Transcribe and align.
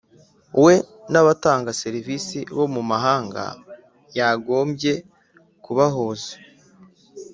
We 0.63 0.73
n’abatanga 1.11 1.69
serivisi 1.81 2.37
bo 2.57 2.65
mu 2.73 2.81
mahanga 2.91 3.43
yagombye 4.17 4.93
kubahuza 5.63 6.33